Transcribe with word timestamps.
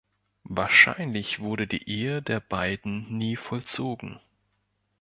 Wahrscheinlich 0.49 1.41
wurde 1.41 1.67
die 1.67 1.87
Ehe 1.87 2.23
der 2.23 2.39
beiden 2.39 3.15
nie 3.15 3.35
vollzogen. 3.35 4.19